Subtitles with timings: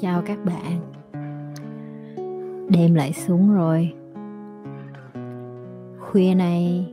[0.00, 0.80] chào các bạn.
[2.68, 3.94] Đêm lại xuống rồi.
[5.98, 6.86] Khuya nay,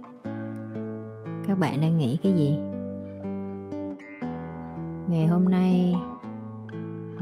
[1.48, 2.58] các bạn đang nghĩ cái gì?
[5.08, 5.96] Ngày hôm nay,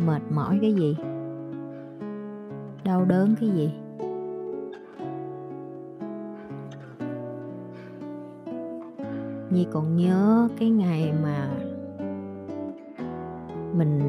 [0.05, 0.98] mệt mỏi cái gì?
[2.84, 3.71] Đau đớn cái gì?
[9.50, 11.50] Nhi còn nhớ cái ngày mà
[13.77, 14.00] mình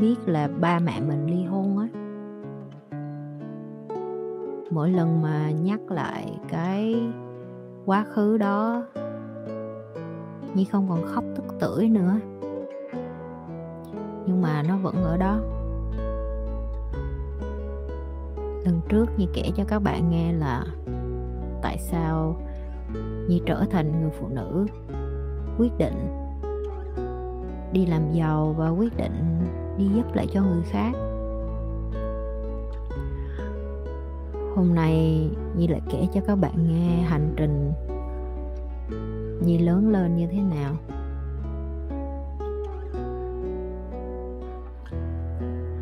[0.00, 1.88] biết là ba mẹ mình ly hôn á.
[4.70, 6.94] Mỗi lần mà nhắc lại cái
[7.84, 8.82] quá khứ đó,
[10.54, 12.14] Nhi không còn khóc tức tưởi nữa.
[14.26, 15.38] Nhưng mà nó vẫn ở đó.
[18.64, 20.64] Lần trước Nhi kể cho các bạn nghe là
[21.62, 22.36] tại sao
[23.28, 24.66] Nhi trở thành người phụ nữ
[25.58, 26.26] quyết định
[27.72, 29.46] đi làm giàu và quyết định
[29.78, 30.92] đi giúp lại cho người khác.
[34.54, 37.72] Hôm nay nhi lại kể cho các bạn nghe hành trình
[39.44, 40.76] nhi lớn lên như thế nào.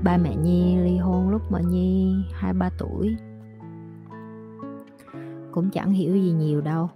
[0.05, 3.17] Ba mẹ nhi ly hôn lúc mà nhi hai ba tuổi.
[5.53, 6.89] Cũng chẳng hiểu gì nhiều đâu.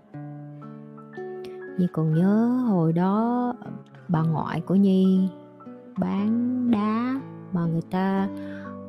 [1.79, 3.55] Nhi còn nhớ hồi đó
[4.09, 5.29] bà ngoại của nhi
[6.01, 7.21] bán đá
[7.53, 8.29] mà người ta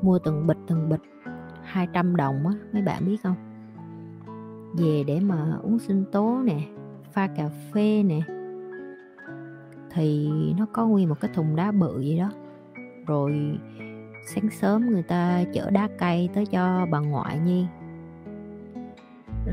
[0.02, 1.02] mua từng bịch từng bịch
[1.64, 3.36] 200 đồng á, mấy bạn biết không?
[4.78, 6.60] Về để mà uống sinh tố nè,
[7.14, 8.20] pha cà phê nè,
[9.92, 12.30] thì nó có nguyên một cái thùng đá bự vậy đó.
[13.08, 13.60] Rồi
[14.34, 17.66] sáng sớm người ta chở đá cây tới cho bà ngoại nhi.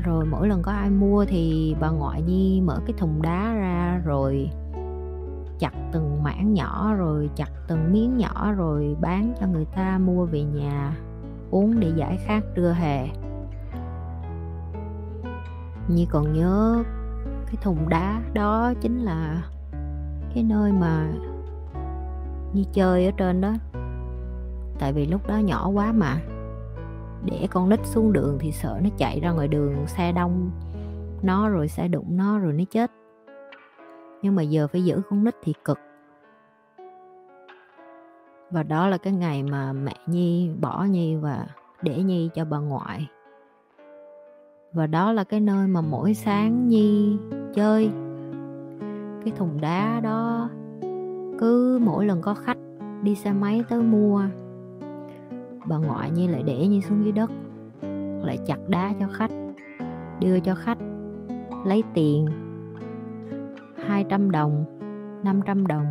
[0.05, 4.01] Rồi mỗi lần có ai mua thì bà ngoại nhi mở cái thùng đá ra,
[4.05, 4.49] rồi
[5.59, 10.25] chặt từng mảng nhỏ rồi chặt từng miếng nhỏ rồi bán cho người ta mua
[10.25, 10.97] về nhà,
[11.51, 13.07] uống để giải khát trưa hè.
[15.87, 16.83] Nhi còn nhớ,
[17.45, 19.43] cái thùng đá đó chính là
[20.33, 21.07] cái nơi mà
[22.53, 23.53] Nhi chơi ở trên đó.
[24.79, 26.17] Tại vì lúc đó nhỏ quá mà.
[27.25, 30.51] Để con nít xuống đường thì sợ nó chạy ra ngoài đường, xe đông,
[31.21, 32.91] nó rồi sẽ đụng nó rồi nó chết
[34.21, 35.79] nhưng mà giờ phải giữ con nít thì cực.
[38.51, 41.47] Và đó là cái ngày mà mẹ nhi bỏ nhi và
[41.81, 43.07] để nhi cho bà ngoại.
[44.73, 47.17] Và đó là cái nơi mà mỗi sáng nhi
[47.53, 47.89] chơi.
[49.23, 50.49] Cái thùng đá đó
[51.39, 52.57] cứ mỗi lần có khách
[53.01, 54.23] đi xe máy tới mua,
[55.65, 57.31] bà ngoại nhi lại để nhi xuống dưới đất,
[58.25, 59.31] lại chặt đá cho khách,
[60.19, 60.77] đưa cho khách,
[61.65, 62.46] lấy tiền.
[63.87, 64.65] 200 đồng
[65.23, 65.85] 500 đồng.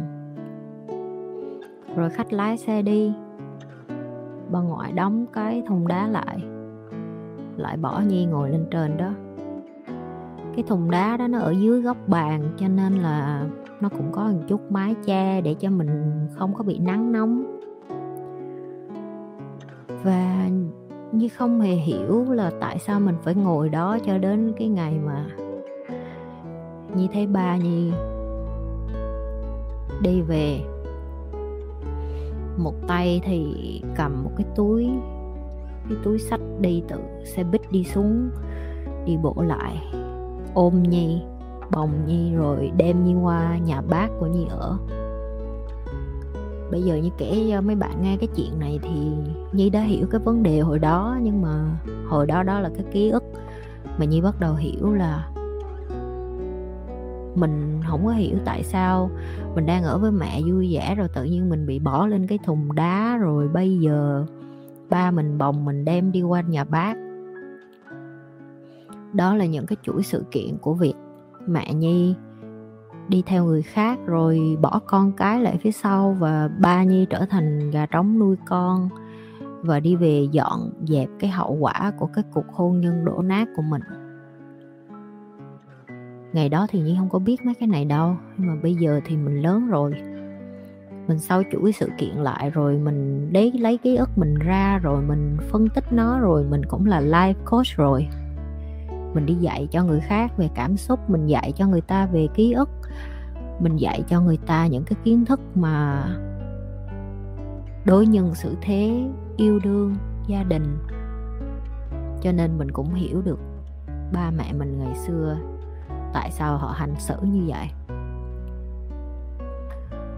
[1.96, 3.12] Rồi khách lái xe đi.
[4.50, 6.38] Bà ngoại đóng cái thùng đá lại
[7.56, 9.10] lại bỏ nhi ngồi lên trên đó.
[10.56, 13.46] Cái thùng đá đó nó ở dưới góc bàn, cho nên là
[13.80, 17.60] nó cũng có một chút mái che để cho mình không có bị nắng nóng.
[20.02, 20.48] Và
[21.12, 24.98] như không hề hiểu là tại sao mình phải ngồi đó cho đến cái ngày
[25.06, 25.26] mà
[26.96, 27.92] Nhi thấy ba Nhi
[30.02, 30.60] đi về.
[32.56, 33.54] Một tay thì
[33.96, 34.88] cầm một cái túi
[35.88, 38.30] cái túi sách đi từ xe buýt đi xuống,
[39.06, 39.82] đi bộ lại.
[40.54, 41.22] Ôm Nhi,
[41.70, 44.78] bồng Nhi rồi đem Nhi qua nhà bác của Nhi ở.
[46.70, 49.10] Bây giờ như kể cho mấy bạn nghe cái chuyện này thì
[49.52, 51.78] Nhi đã hiểu cái vấn đề hồi đó, nhưng mà
[52.08, 53.24] hồi đó đó là cái ký ức
[53.98, 55.30] mà Nhi bắt đầu hiểu là
[57.36, 59.10] mình không có hiểu tại sao
[59.54, 62.38] mình đang ở với mẹ vui vẻ rồi tự nhiên mình bị bỏ lên cái
[62.44, 64.26] thùng đá rồi bây giờ
[64.90, 66.94] ba mình bồng mình đem đi qua nhà bác.
[69.12, 70.94] Đó là những cái chuỗi sự kiện của việc
[71.46, 72.14] mẹ nhi
[73.08, 77.26] đi theo người khác rồi bỏ con cái lại phía sau và ba nhi trở
[77.30, 78.88] thành gà trống nuôi con
[79.62, 83.48] và đi về dọn dẹp cái hậu quả của cái cuộc hôn nhân đổ nát
[83.56, 83.82] của mình
[86.36, 89.00] ngày đó thì nhi không có biết mấy cái này đâu, nhưng mà bây giờ
[89.04, 89.92] thì mình lớn rồi.
[91.08, 95.02] Mình sau chuỗi sự kiện lại rồi, mình lấy lấy ký ức mình ra rồi,
[95.02, 98.08] mình phân tích nó rồi, mình cũng là life coach rồi.
[99.14, 102.26] Mình đi dạy cho người khác về cảm xúc, mình dạy cho người ta về
[102.34, 102.70] ký ức,
[103.60, 106.04] mình dạy cho người ta những cái kiến thức mà
[107.84, 109.04] đối nhân xử thế,
[109.36, 109.96] yêu đương,
[110.26, 110.78] gia đình.
[112.22, 113.38] Cho nên mình cũng hiểu được
[114.12, 115.36] ba mẹ mình ngày xưa
[116.16, 117.68] tại sao họ hành xử như vậy?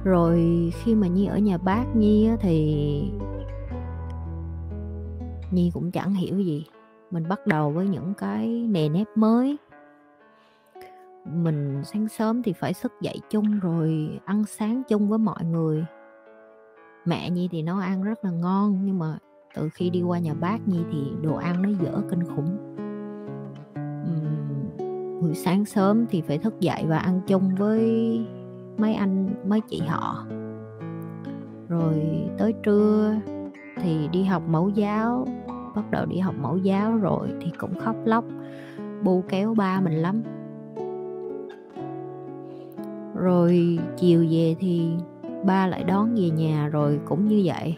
[0.05, 0.39] Rồi
[0.83, 2.65] khi mà nhi ở nhà bác nhi á, thì
[5.51, 6.67] nhi cũng chẳng hiểu gì.
[7.11, 9.57] Mình bắt đầu với những cái nề nếp mới.
[11.25, 15.85] Mình sáng sớm thì phải thức dậy chung rồi ăn sáng chung với mọi người.
[17.05, 19.19] Mẹ nhi thì nấu ăn rất là ngon nhưng mà
[19.55, 22.75] từ khi đi qua nhà bác nhi thì đồ ăn nó dở kinh khủng
[25.21, 27.81] buổi sáng sớm thì phải thức dậy và ăn chung với
[28.79, 30.27] mấy anh, mấy chị họ.
[31.69, 32.03] Rồi
[32.39, 33.15] tới trưa
[33.81, 35.27] thì đi học mẫu giáo,
[35.75, 38.25] bắt đầu đi học mẫu giáo rồi thì cũng khóc lóc,
[39.03, 40.23] bu kéo ba mình lắm.
[43.15, 44.91] Rồi chiều về thì
[45.45, 47.77] ba lại đón về nhà rồi cũng như vậy.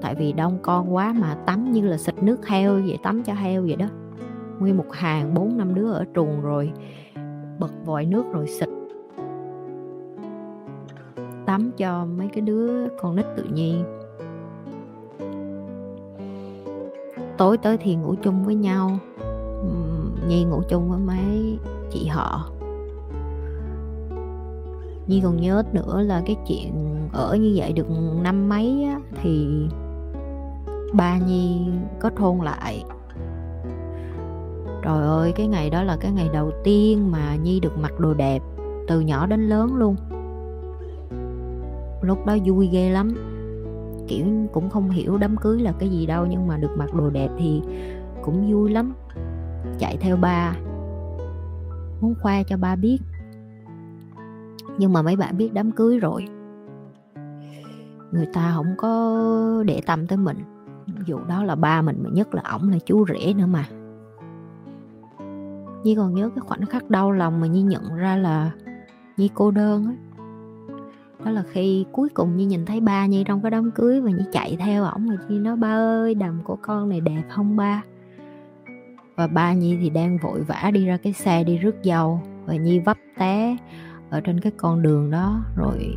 [0.00, 3.34] Tại vì đông con quá mà tắm như là xịt nước heo vậy, tắm cho
[3.34, 3.86] heo vậy đó
[4.60, 6.72] nguyên một hàng bốn năm đứa ở truồng rồi
[7.58, 8.68] bật vòi nước rồi xịt.
[11.46, 13.84] Tắm cho mấy cái đứa con nít tự nhiên.
[17.38, 18.98] Tối tới thì ngủ chung với nhau.
[20.28, 21.58] Nhi ngủ chung với mấy
[21.90, 22.50] chị họ.
[25.06, 26.72] Nhi còn nhớ nữa là cái chuyện
[27.12, 27.86] ở như vậy được
[28.22, 29.48] năm mấy á, thì
[30.92, 31.68] ba nhi
[32.00, 32.84] có thôn lại
[34.88, 38.14] trời ơi, cái ngày đó là cái ngày đầu tiên mà nhi được mặc đồ
[38.14, 38.42] đẹp,
[38.86, 39.96] từ nhỏ đến lớn luôn.
[42.02, 43.14] Lúc đó vui ghê lắm.
[44.06, 47.10] Kiểu cũng không hiểu đám cưới là cái gì đâu, nhưng mà được mặc đồ
[47.10, 47.62] đẹp thì
[48.22, 48.94] cũng vui lắm.
[49.78, 50.56] Chạy theo ba,
[52.00, 52.98] muốn khoe cho ba biết.
[54.78, 56.28] Nhưng mà mấy bạn biết đám cưới rồi.
[58.12, 60.38] Người ta không có để tâm tới mình.
[61.06, 63.64] Dù đó là ba mình, mà nhất là ổng là chú rể nữa mà.
[65.88, 68.50] Nhi còn nhớ cái khoảnh khắc đau lòng mà Nhi nhận ra là
[69.16, 69.92] Nhi cô đơn á.
[71.24, 74.10] Đó là khi cuối cùng Nhi nhìn thấy ba Nhi trong cái đám cưới và
[74.10, 77.56] Nhi chạy theo ổng và Nhi nói, ba ơi, đầm của con này đẹp không
[77.56, 77.82] ba?
[79.16, 82.54] Và ba Nhi thì đang vội vã đi ra cái xe đi rước dâu và
[82.54, 83.56] Nhi vấp té
[84.10, 85.96] ở trên cái con đường đó rồi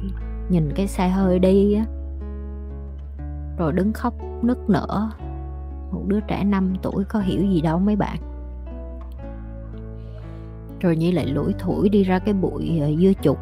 [0.49, 1.85] nhìn cái xe hơi đi á.
[3.57, 5.09] Rồi đứng khóc nức nở.
[5.91, 8.30] Một đứa trẻ 5 tuổi có hiểu gì đâu mấy bạn
[10.81, 13.37] rồi Nhi lại lủi thủi đi ra cái bụi ờ, dưa chục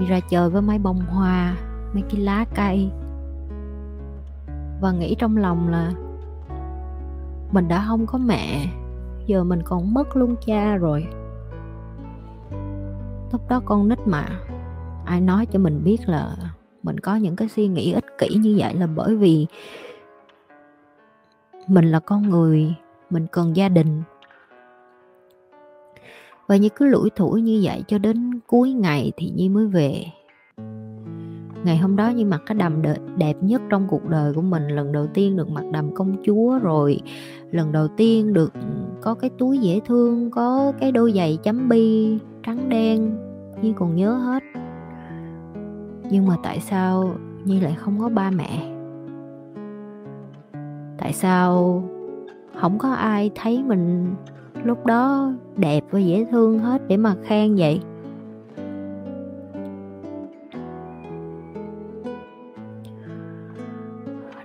[0.00, 1.56] đi ra chơi với mấy bông hoa,
[1.92, 2.90] mấy cái lá cây.
[4.80, 5.92] Và nghĩ trong lòng là
[7.52, 8.66] mình đã không có mẹ,
[9.26, 11.06] giờ mình còn mất luôn cha rồi.
[13.32, 14.26] Lúc đó con nít mà,
[15.04, 16.36] ai nói cho mình biết là
[16.82, 19.46] mình có những cái suy nghĩ ích kỷ như vậy là bởi vì
[21.66, 22.74] mình là con người,
[23.10, 24.02] mình cần gia đình
[26.50, 30.04] và như cứ lủi thủi như vậy cho đến cuối ngày thì nhi mới về.
[31.64, 32.82] Ngày hôm đó như mặc cái đầm
[33.16, 34.68] đẹp nhất trong cuộc đời của mình.
[34.68, 37.00] Lần đầu tiên được mặc đầm công chúa rồi.
[37.50, 38.52] Lần đầu tiên được
[39.00, 43.16] có cái túi dễ thương, có cái đôi giày chấm bi trắng đen.
[43.62, 44.42] Nhi còn nhớ hết.
[46.10, 47.14] Nhưng mà tại sao
[47.44, 48.76] nhi lại không có ba mẹ?
[50.98, 51.82] Tại sao
[52.60, 54.14] không có ai thấy mình
[54.64, 57.80] lúc đó đẹp và dễ thương hết để mà khen vậy.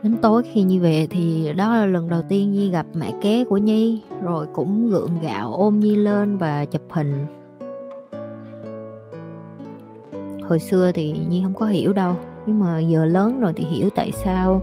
[0.04, 3.44] Đến tối khi Nhi về thì đó là lần đầu tiên Nhi gặp mẹ kế
[3.44, 7.26] của Nhi, rồi cũng gượng gạo ôm Nhi lên và chụp hình.
[10.44, 13.90] Hồi xưa thì Nhi không có hiểu đâu, nhưng mà giờ lớn rồi thì hiểu
[13.96, 14.62] tại sao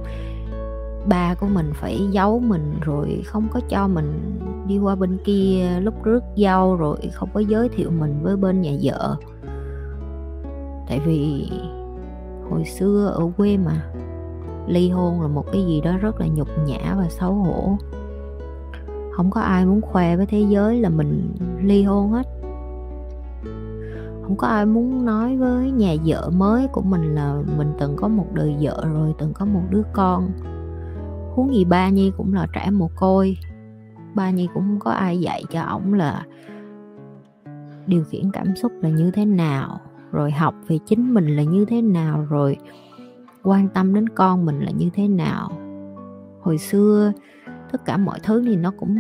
[1.09, 5.81] ba của mình phải giấu mình rồi không có cho mình đi qua bên kia
[5.81, 9.17] lúc rước dâu rồi không có giới thiệu mình với bên nhà vợ.
[10.89, 11.51] Tại vì
[12.51, 13.85] hồi xưa ở quê mà,
[14.67, 17.77] ly hôn là một cái gì đó rất là nhục nhã và xấu hổ.
[19.13, 22.27] Không có ai muốn khoe với thế giới là mình ly hôn hết.
[24.23, 28.09] Không có ai muốn nói với nhà vợ mới của mình là mình từng có
[28.09, 30.31] một đời vợ rồi, từng có một đứa con
[31.35, 33.39] huống gì ba nhi cũng là trẻ mồ côi.
[34.15, 36.27] Ba nhi cũng không có ai dạy cho ổng là
[37.87, 39.81] điều khiển cảm xúc là như thế nào,
[40.13, 42.57] rồi học về chính mình là như thế nào, rồi
[43.43, 45.51] quan tâm đến con mình là như thế nào.
[46.41, 47.13] Hồi xưa,
[47.73, 48.97] tất cả mọi thứ thì nó cũng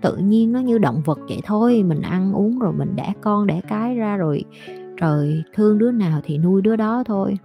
[0.00, 1.82] tự nhiên, nó như động vật vậy thôi.
[1.82, 4.44] Mình ăn uống rồi mình đẻ con đẻ cái ra rồi
[5.00, 7.38] trời thương đứa nào thì nuôi đứa đó thôi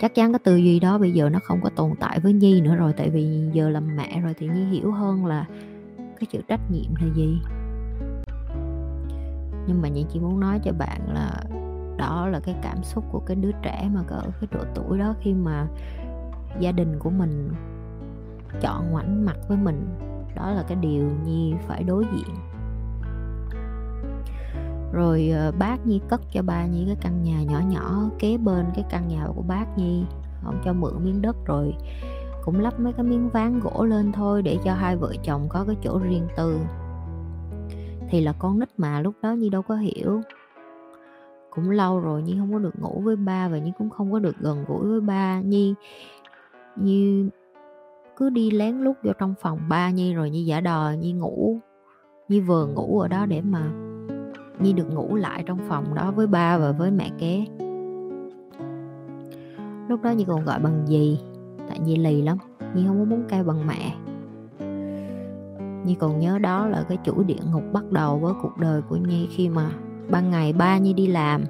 [0.00, 2.60] chắc chắn cái tư duy đó bây giờ nó không có tồn tại với nhi
[2.60, 5.46] nữa rồi, tại vì giờ làm mẹ rồi thì nhi hiểu hơn là
[5.96, 7.38] cái chữ trách nhiệm là gì.
[9.66, 11.42] Nhưng mà nhi chỉ muốn nói cho bạn là
[11.98, 15.14] đó là cái cảm xúc của cái đứa trẻ mà ở cái độ tuổi đó
[15.20, 15.66] khi mà
[16.60, 17.50] gia đình của mình
[18.60, 19.86] chọn ngoảnh mặt với mình.
[20.36, 22.34] Đó là cái điều nhi phải đối diện
[24.94, 28.66] rồi ờ, bác nhi cất cho ba nhi cái căn nhà nhỏ nhỏ kế bên
[28.74, 30.04] cái căn nhà của bác nhi,
[30.44, 31.74] ông cho mượn miếng đất rồi
[32.44, 35.64] cũng lắp mấy cái miếng ván gỗ lên thôi để cho hai vợ chồng có
[35.66, 36.58] cái chỗ riêng tư.
[38.10, 40.20] Thì là con nít mà, lúc đó nhi đâu có hiểu.
[41.50, 44.18] Cũng lâu rồi nhi không có được ngủ với ba và nhi cũng không có
[44.18, 45.40] được gần gũi với ba.
[45.40, 45.74] Nhi
[46.76, 47.28] như
[48.16, 51.58] cứ đi lén lút vô trong phòng ba nhi rồi nhi giả đò, nhi ngủ.
[52.28, 53.70] Nhi vừa ngủ ở đó để mà
[54.58, 57.46] nhi được ngủ lại trong phòng đó với ba và với mẹ kế
[59.88, 61.20] lúc đó nhi còn gọi bằng gì?
[61.68, 62.38] Tại nhi lì lắm,
[62.74, 63.94] nhi không có muốn kêu bằng mẹ.
[65.84, 68.96] Nhi còn nhớ đó là cái chuỗi địa ngục bắt đầu với cuộc đời của
[68.96, 69.70] nhi khi mà
[70.10, 71.44] ban ngày ba nhi đi làm.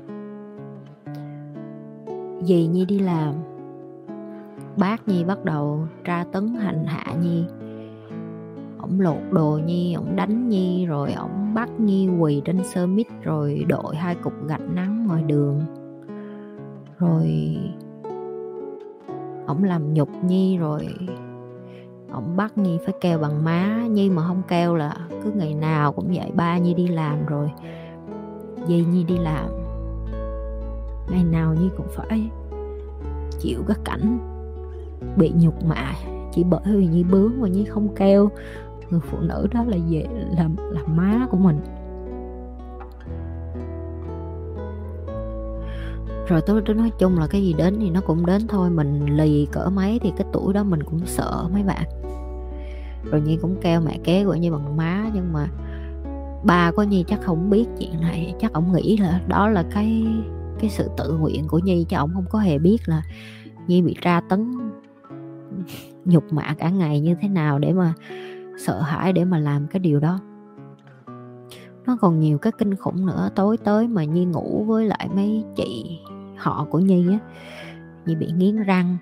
[2.42, 3.34] Dì nhi đi làm,
[4.76, 7.44] bác nhi bắt đầu tra tấn hành hạ nhi
[8.84, 13.06] ổng lột đồ nhi, ổng đánh nhi, rồi ổng bắt nhi quỳ trên sơ mít,
[13.22, 15.60] rồi đội hai cục gạch nắng ngoài đường.
[16.98, 17.56] Rồi
[19.46, 20.88] ổng làm nhục nhi, rồi
[22.12, 23.86] ổng bắt nhi phải kêu bằng má.
[23.90, 27.50] Nhi mà không kêu là cứ ngày nào cũng vậy ba nhi đi làm rồi
[28.68, 29.48] dì nhi đi làm.
[31.10, 32.30] Ngày nào nhi cũng phải
[33.38, 34.18] chịu cái cảnh
[35.16, 35.92] bị nhục mạ
[36.32, 38.30] chỉ bởi vì nhi bướng và nhi không kêu
[38.90, 41.60] người phụ nữ đó là về là là má của mình.
[46.28, 49.16] Rồi tôi, tôi nói chung là cái gì đến thì nó cũng đến thôi mình
[49.16, 51.84] lì cỡ mấy thì cái tuổi đó mình cũng sợ mấy bạn.
[53.10, 55.48] Rồi nhi cũng kêu mẹ kế của nhi bằng má nhưng mà
[56.44, 60.06] ba của nhi chắc không biết chuyện này chắc ông nghĩ là đó là cái
[60.60, 63.02] cái sự tự nguyện của nhi chứ ông không có hề biết là
[63.66, 64.52] nhi bị tra tấn
[66.04, 67.94] nhục mạ cả ngày như thế nào để mà
[68.58, 70.20] sợ hãi để mà làm cái điều đó.
[71.86, 75.44] Nó còn nhiều cái kinh khủng nữa, tối tới mà nhi ngủ với lại mấy
[75.56, 76.00] chị
[76.36, 77.18] họ của nhi á,
[78.06, 78.96] nhi bị nghiến răng.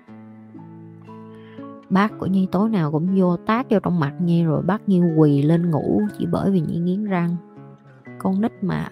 [1.89, 5.01] Bác của nhi tối nào cũng vô tác vô trong mặt nhi rồi bắt nhi
[5.17, 7.35] quỳ lên ngủ chỉ bởi vì nhi nghiến răng.
[8.19, 8.89] Con nít mà,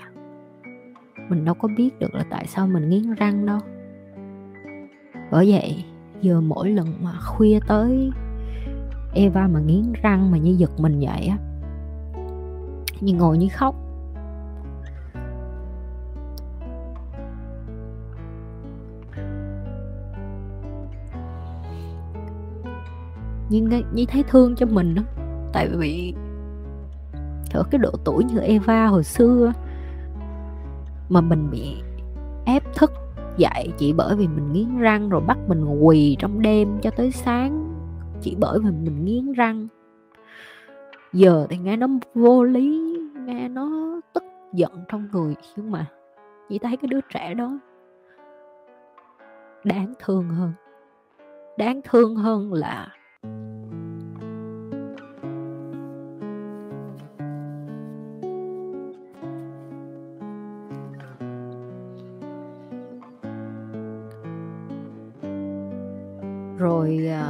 [1.29, 3.59] mình đâu có biết được là tại sao mình nghiến răng đâu.
[5.31, 5.85] Bởi vậy,
[6.21, 8.11] giờ mỗi lần mà khuya tới
[9.13, 11.37] Eva mà nghiến răng mà như giật mình vậy á.
[13.01, 13.75] Như ngồi như khóc.
[23.49, 25.01] Nhưng như thấy thương cho mình đó
[25.53, 26.13] tại vì
[27.53, 29.53] ở cái độ tuổi như Eva hồi xưa
[31.09, 31.75] mà mình bị
[32.45, 32.91] ép thức
[33.37, 37.11] dậy chỉ bởi vì mình nghiến răng rồi bắt mình quỳ trong đêm cho tới
[37.11, 37.70] sáng
[38.21, 39.67] chỉ bởi vì mình nghiến răng.
[41.13, 44.23] Giờ thì nghe nó vô lý nghe nó tức
[44.53, 45.85] giận trong người nhưng mà
[46.49, 47.59] chỉ thấy cái đứa trẻ đó
[49.63, 50.53] đáng thương hơn.
[51.57, 52.87] Đáng thương hơn là
[66.57, 67.20] rồi à,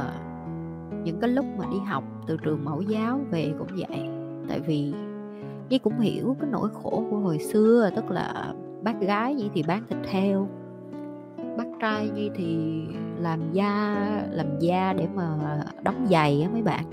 [1.22, 4.08] cái lúc mà đi học từ trường mẫu giáo về cũng vậy.
[4.48, 4.92] Tại vì
[5.68, 9.62] Nhi cũng hiểu cái nỗi khổ của hồi xưa, tức là bác gái Nhi thì
[9.62, 10.48] bán thịt heo,
[11.56, 12.82] bác trai Nhi thì
[13.18, 13.96] làm da
[14.30, 15.36] làm da để mà
[15.82, 16.84] đóng giày á mấy bạn.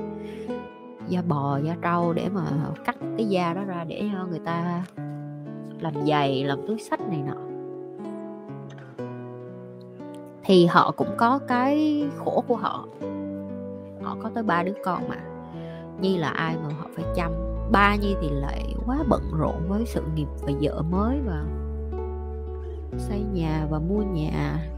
[1.07, 2.41] Da bò, da trâu để mà
[2.85, 4.83] cắt cái da đó ra để cho người ta
[5.79, 7.37] làm giày, làm túi sách này nọ.
[10.43, 13.08] Thì họ cũng có cái khổ của họ họ
[14.23, 15.15] có tới ba đứa con mà.
[16.01, 17.31] Nhi là ai mà họ phải chăm?
[17.71, 21.45] Ba nhi thì lại quá bận rộn với sự nghiệp và vợ mới và
[22.97, 24.69] xây nhà và mua nhà.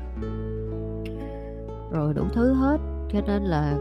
[1.91, 2.77] Rồi đủ thứ hết
[3.13, 3.77] cho nên là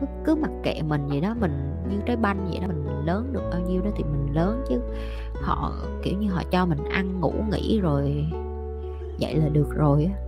[0.00, 3.32] cứ, cứ mặc kệ mình vậy đó mình như trái banh vậy đó mình lớn
[3.32, 4.80] được bao nhiêu đó thì mình lớn chứ.
[5.42, 5.72] Họ
[6.02, 8.26] kiểu như họ cho mình ăn ngủ nghỉ rồi
[9.20, 10.27] vậy là được rồi á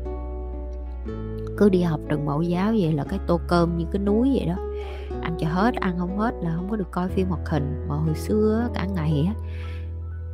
[1.61, 4.47] cứ đi học trường mẫu giáo vậy là cái tô cơm như cái núi vậy
[4.47, 4.57] đó.
[5.23, 7.97] Ăn cho hết, ăn không hết là không có được coi phim hoạt hình mà
[7.97, 9.35] hồi xưa cả ngày á,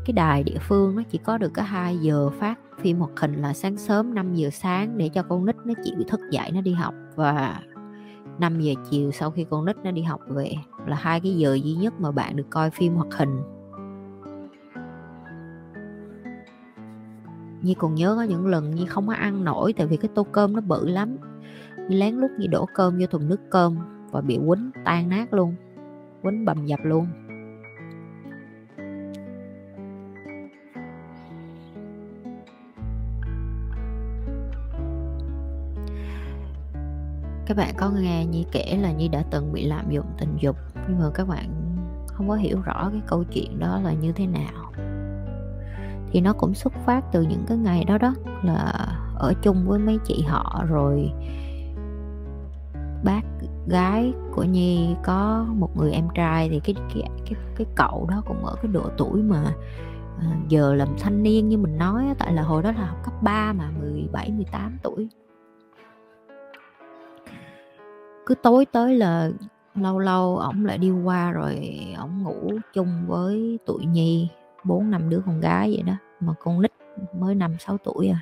[0.05, 3.43] cái đài địa phương nó chỉ có được có 2 giờ phát phim hoạt hình
[3.43, 6.61] là sáng sớm 5 giờ sáng để cho con nít nó chịu thức dậy nó
[6.61, 7.61] đi học và
[8.39, 10.53] 5 giờ chiều sau khi con nít nó đi học về
[10.87, 13.56] là hai cái giờ duy nhất mà bạn được coi phim hoạt hình.
[17.67, 20.27] Nhi còn nhớ có những lần Nhi không có ăn nổi tại vì cái tô
[20.33, 21.17] cơm nó bự lắm.
[21.89, 23.77] Nhi lén lút Nhi đổ cơm vô thùng nước cơm
[24.11, 25.55] và bị quýnh tan nát luôn.
[26.23, 27.07] Quýnh bầm dập luôn.
[37.47, 40.57] Các bạn có nghe Nhi kể là Nhi đã từng bị lạm dụng tình dục,
[40.89, 41.51] nhưng mà các bạn
[42.07, 44.66] không có hiểu rõ cái câu chuyện đó là như thế nào
[46.13, 49.79] thì nó cũng xuất phát từ những cái ngày đó đó là ở chung với
[49.79, 51.13] mấy chị họ rồi
[53.05, 53.23] bác
[53.69, 58.23] gái của Nhi có một người em trai thì cái cái cái, cái cậu đó
[58.27, 59.55] cũng ở cái độ tuổi mà
[60.19, 63.15] ờ, giờ làm thanh niên như mình nói tại là hồi đó là học cấp
[63.23, 65.09] 3 mà 17 18 tuổi.
[68.27, 69.31] Cứ tối tới là
[69.75, 74.29] lâu lâu ổng lại đi qua rồi ổng ngủ chung với tụi nhi
[74.67, 76.73] bốn năm đứa con gái vậy đó, mà con nít
[77.19, 78.21] mới năm sáu tuổi à.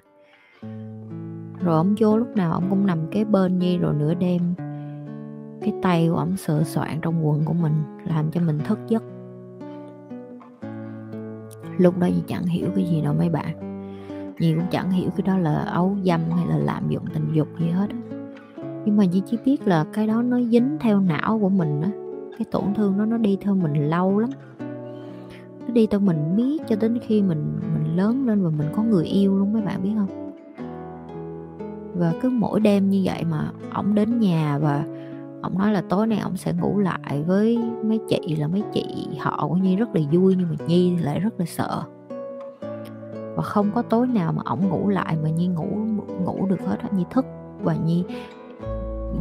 [1.60, 4.54] Rồi ông vô lúc nào ông cũng nằm kế bên nhi rồi nửa đêm,
[5.60, 7.72] cái tay của ông sờ soạn trong quần của mình,
[8.04, 9.02] làm cho mình thức giấc.
[11.78, 13.80] Lúc đó gì chẳng hiểu cái gì đâu mấy bạn.
[14.38, 17.48] Nhi cũng chẳng hiểu cái đó là ấu dâm hay là lạm dụng tình dục
[17.60, 17.96] gì hết á.
[18.84, 21.90] Nhưng mà Nhi chỉ biết là cái đó nó dính theo não của mình á.
[22.38, 24.30] Cái tổn thương đó nó đi theo mình lâu lắm
[25.66, 28.83] nó đi theo mình biết cho đến khi mình mình lớn lên và mình có
[28.83, 30.33] người yêu luôn, mấy bạn biết không?
[31.94, 34.85] Và cứ mỗi đêm như vậy mà ổng đến nhà và
[35.42, 39.09] ông nói là tối nay ông sẽ ngủ lại với mấy chị, là mấy chị
[39.18, 41.83] họ của nhi rất là vui nhưng mà nhi lại rất là sợ.
[43.37, 45.66] Và không có tối nào mà ổng ngủ lại mà nhi ngủ
[46.25, 46.88] ngủ được hết á.
[46.97, 47.25] Nhi thức
[47.62, 48.04] và nhi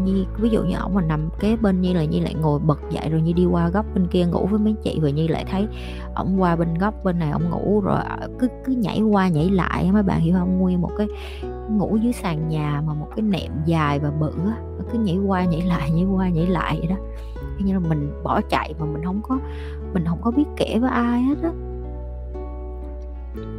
[0.04, 2.80] Nhi ví dụ như ổng mà nằm kế bên Nhi là Nhi lại ngồi bật
[2.92, 5.46] dậy rồi Nhi đi qua góc bên kia ngủ với mấy chị và Nhi lại
[5.52, 5.68] thấy
[6.16, 9.50] ổng qua bên góc bên này ổng ngủ rồi à, cứ cứ nhảy qua nhảy
[9.50, 10.60] lại mấy bạn hiểu không?
[10.60, 11.08] Nguyên một cái
[11.70, 14.58] ngủ dưới sàn nhà mà một cái nệm dài và bự á,
[14.92, 16.96] cứ nhảy qua nhảy lại, nhảy qua nhảy lại vậy đó.
[17.60, 19.40] Như là mình bỏ chạy mà mình không có,
[19.94, 21.52] mình không có biết kể với ai hết á.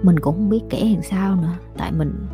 [0.03, 2.27] Mình cũng không biết kể làm sao nữa, tại mình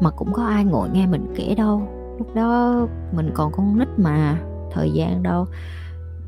[0.00, 3.88] mà cũng có ai ngồi nghe mình kể đâu lúc đó mình còn con nít
[3.96, 4.40] mà
[4.72, 5.46] thời gian đâu.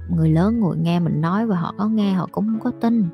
[0.09, 3.05] Người lớn ngồi nghe mình nói và họ có nghe họ cũng không có tin.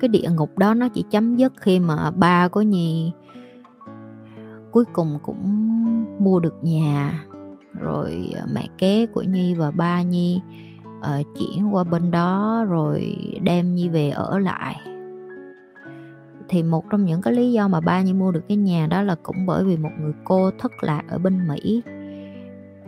[0.00, 3.12] Cái địa ngục đó nó chỉ chấm dứt khi mà ba của nhi
[4.70, 5.44] cuối cùng cũng
[6.18, 7.24] mua được nhà.
[7.80, 10.40] Rồi ờ, mẹ kế của nhi và ba nhi
[10.98, 14.76] uh, chuyển qua bên đó rồi đem nhi về ở lại
[16.48, 19.02] thì một trong những cái lý do mà ba nhi mua được cái nhà đó
[19.02, 21.82] là cũng bởi vì một người cô thất lạc ở bên mỹ.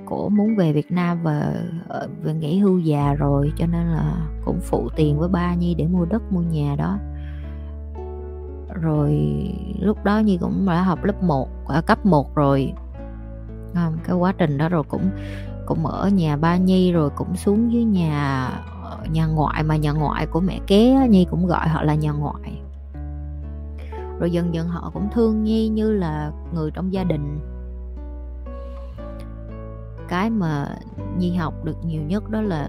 [0.06, 1.54] Cổ muốn về Việt Nam và
[1.88, 5.74] ờ, về nghỉ hưu già rồi cho nên là cũng phụ tiền với ba Nhi
[5.74, 6.98] để mua đất mua nhà đó.
[8.82, 9.20] Rồi
[9.80, 12.72] lúc đó Nhi cũng đã học lớp 1 ở à, cấp 1 rồi.
[13.74, 15.10] Không, cái quá trình đó rồi cũng
[15.66, 18.46] cũng ở nhà ba Nhi rồi cũng xuống dưới nhà
[18.82, 22.12] ờ, nhà ngoại mà nhà ngoại của mẹ kế Nhi cũng gọi họ là nhà
[22.12, 22.60] ngoại
[24.20, 27.40] rồi dần dần họ cũng thương Nhi như là người trong gia đình.
[30.08, 30.76] Cái mà
[31.18, 32.68] Nhi học được nhiều nhất đó là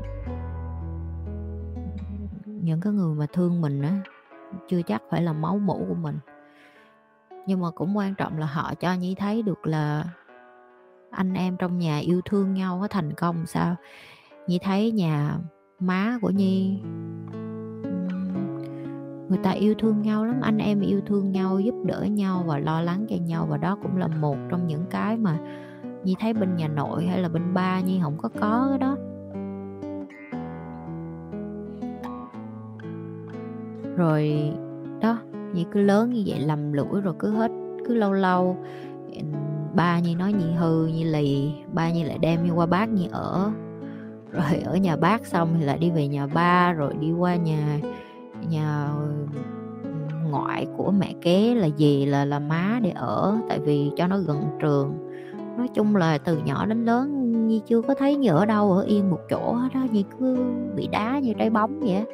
[2.45, 4.01] những cái người mà thương mình á,
[4.69, 6.19] chưa chắc phải là máu mủ của mình.
[7.47, 10.05] Nhưng mà cũng quan trọng là họ cho Nhi thấy được là
[11.11, 13.75] anh em trong nhà yêu thương nhau có thành công sao.
[14.47, 15.37] Nhi thấy nhà
[15.79, 16.81] má của Nhi
[19.31, 22.57] người ta yêu thương nhau lắm, anh em yêu thương nhau, giúp đỡ nhau và
[22.57, 25.37] lo lắng cho nhau và đó cũng là một trong những cái mà
[26.03, 28.97] Nhi thấy bên nhà nội hay là bên ba Nhi không có có cái đó.
[33.97, 34.51] Rồi,
[35.01, 35.17] đó,
[35.53, 37.51] Nhi cứ lớn như vậy lầm lũi rồi cứ hết,
[37.87, 38.57] cứ lâu lâu.
[39.75, 43.07] Ba Nhi nói Nhi hư, Nhi lì, ba Nhi lại đem Nhi qua bác Nhi
[43.11, 43.51] ở.
[44.31, 47.79] Rồi ở nhà bác xong thì lại đi về nhà ba, rồi đi qua nhà
[48.49, 48.89] nhà
[50.29, 54.17] ngoại của mẹ kế là gì là là má để ở, tại vì cho nó
[54.17, 55.13] gần trường.
[55.57, 58.81] Nói chung là từ nhỏ đến lớn Nhi chưa có thấy Nhi ở đâu, ở
[58.81, 60.37] yên một chỗ hết đó Nhi cứ
[60.75, 62.05] bị đá như trái bóng vậy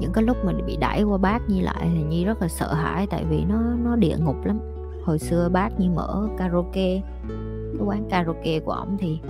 [0.00, 2.74] những cái lúc mình bị đẩy qua bác Nhi lại thì Nhi rất là sợ
[2.74, 4.58] hãi, tại vì nó nó địa ngục lắm.
[5.04, 7.02] Hồi xưa bác Nhi mở karaoke,
[7.78, 9.20] cái quán karaoke của ổng thì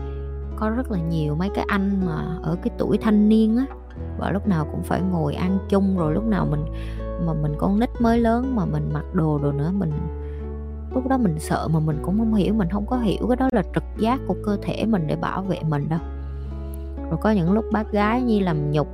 [0.57, 3.67] có rất là nhiều mấy cái anh mà ở cái tuổi thanh niên á
[4.19, 6.65] vợ lúc nào cũng phải ngồi ăn chung, rồi lúc nào mình,
[7.27, 9.93] mà mình con nít mới lớn mà mình mặc đồ đồ nữa, mình,
[10.95, 13.49] lúc đó mình sợ mà mình cũng không hiểu, mình không có hiểu cái đó
[13.53, 16.01] là trực giác của cơ thể mình để bảo vệ mình đâu.
[17.11, 18.89] Rồi có những lúc bác gái như làm nhục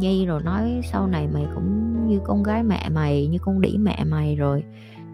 [0.00, 3.78] nhi rồi nói sau này mày cũng như con gái mẹ mày, như con đĩ
[3.78, 4.64] mẹ mày rồi,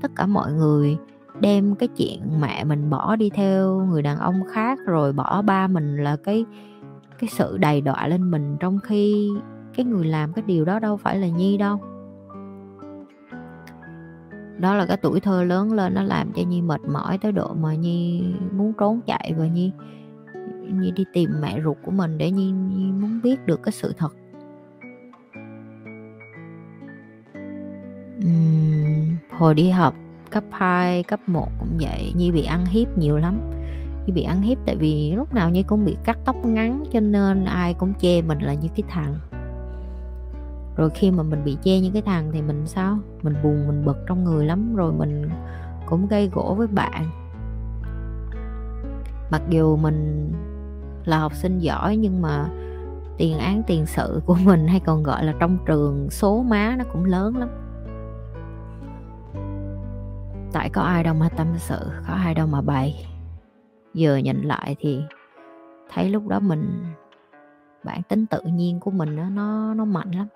[0.03, 0.97] tất cả mọi người
[1.41, 5.67] đem cái chuyện mẹ mình bỏ đi theo người đàn ông khác, rồi bỏ ba
[5.67, 6.45] mình là cái
[7.19, 9.29] cái sự đầy đọa lên mình trong khi
[9.77, 11.81] cái người làm cái điều đó đâu phải là nhi đâu.
[14.59, 17.55] Đó là cái tuổi thơ lớn lên nó làm cho nhi mệt mỏi tới độ
[17.55, 19.73] mà nhi muốn trốn chạy và nhi
[20.73, 23.93] nhi đi tìm mẹ ruột của mình để nhi, nhi muốn biết được cái sự
[23.99, 24.15] thật.
[28.27, 29.95] Uhm, hồi đi học
[30.31, 33.41] cấp 2, cấp 1 cũng vậy Nhi bị ăn hiếp nhiều lắm
[34.09, 37.01] khi bị ăn hiếp, tại vì lúc nào Nhi cũng bị cắt tóc ngắn, Cho
[37.01, 39.14] nên ai cũng chê mình là như cái thằng.
[40.77, 42.99] Rồi khi mà mình bị chê như cái thằng thì mình sao?
[43.23, 45.31] Mình buồn, mình bực trong người lắm, Rồi mình
[45.87, 47.05] cũng gây gỗ với bạn.
[49.31, 50.33] Mặc dù mình
[51.05, 52.49] là học sinh giỏi, Nhưng mà
[53.16, 56.85] tiền án, tiền sự của mình hay còn gọi là trong trường số má nó
[56.92, 57.49] cũng lớn lắm.
[60.53, 63.08] Tại có ai đâu mà tâm sự, có ai đâu mà bày
[63.94, 65.01] giờ nhìn lại thì
[65.88, 66.85] thấy lúc đó mình
[67.85, 70.27] bản tính tự nhiên của mình đó, nó nó mạnh lắm.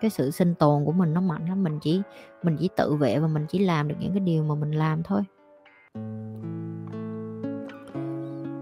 [0.00, 2.02] Cái sự sinh tồn của mình nó mạnh lắm mình chỉ
[2.42, 5.02] mình chỉ tự vệ và mình chỉ làm được những cái điều mà mình làm
[5.02, 5.22] thôi.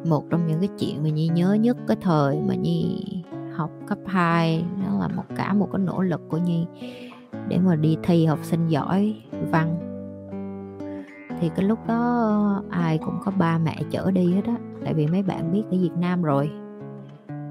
[0.05, 3.05] Một trong những cái chuyện mà Nhi nhớ nhất cái thời mà Nhi
[3.55, 6.67] học cấp 2 đó là một cả một cái nỗ lực của Nhi
[7.49, 9.90] để mà đi thi học sinh giỏi văn
[11.41, 14.57] thì cái lúc đó, ai cũng có ba mẹ chở đi hết á.
[14.85, 16.51] Tại vì mấy bạn biết ở Việt Nam rồi.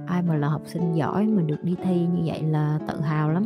[0.07, 3.29] Ai mà là học sinh giỏi mà được đi thi như vậy là tự hào
[3.29, 3.45] lắm.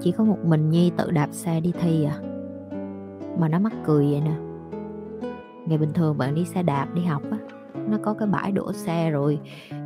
[0.00, 2.16] Chỉ có một mình Nhi tự đạp xe đi thi à.
[3.38, 4.34] Mà nó mắc cười vậy nè.
[5.66, 7.38] Ngày bình thường bạn đi xe đạp đi học á,
[7.88, 9.38] nó có cái bãi đổ xe rồi,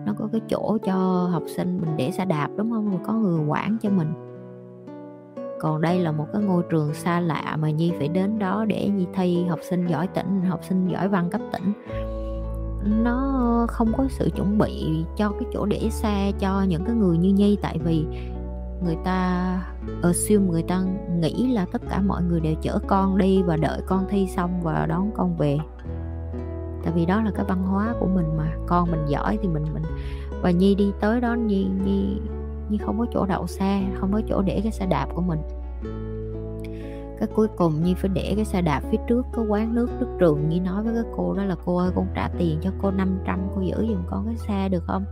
[0.06, 0.94] nó có cái chỗ cho
[1.32, 2.90] học sinh mình để xe đạp, đúng không?
[2.90, 4.25] Rồi có người quản cho mình
[5.60, 8.88] còn đây là một cái ngôi trường xa lạ mà nhi phải đến đó để
[8.88, 11.72] nhi thi học sinh giỏi tỉnh, học sinh giỏi văn cấp tỉnh.
[13.02, 17.18] Nó không có sự chuẩn bị cho cái chỗ để xe cho những cái người
[17.18, 18.06] như nhi, tại vì
[18.84, 19.62] người ta,
[20.02, 20.82] assume người ta
[21.20, 24.62] nghĩ là tất cả mọi người đều chở con đi và đợi con thi xong
[24.62, 25.58] và đón con về.
[26.84, 29.64] Tại vì đó là cái văn hóa của mình mà, con mình giỏi thì mình
[29.74, 29.82] mình,
[30.42, 32.20] và nhi đi tới đó, nhi nhi
[32.68, 35.38] nhưng không có chỗ đậu xe, không có chỗ để cái xe đạp của mình.
[37.18, 40.06] Cái cuối cùng Nhi phải để cái xe đạp phía trước có quán nước trước
[40.18, 40.48] trường.
[40.48, 43.40] Nhi nói với cái cô đó là, cô ơi, con trả tiền cho cô 500
[43.54, 45.04] cô giữ giùm con cái xe được không?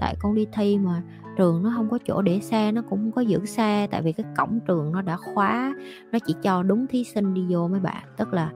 [0.00, 1.02] Tại con đi thi mà
[1.36, 3.86] trường nó không có chỗ để xe, nó cũng không có giữ xe.
[3.90, 5.74] Tại vì cái cổng trường nó đã khóa,
[6.12, 8.04] nó chỉ cho đúng thí sinh đi vô mấy bạn.
[8.16, 8.50] Tức là